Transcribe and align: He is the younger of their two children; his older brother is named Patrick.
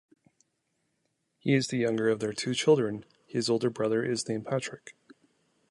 He 1.37 1.53
is 1.53 1.67
the 1.67 1.77
younger 1.77 2.09
of 2.09 2.19
their 2.19 2.33
two 2.33 2.55
children; 2.55 3.05
his 3.27 3.51
older 3.51 3.69
brother 3.69 4.03
is 4.03 4.27
named 4.27 4.47
Patrick. 4.47 4.95